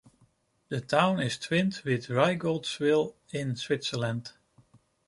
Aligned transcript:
The 0.69 0.81
town 0.81 1.19
is 1.19 1.37
twinned 1.37 1.83
with 1.85 2.07
Reigoldswil 2.07 3.13
in 3.33 3.55
Switzerland. 3.55 4.31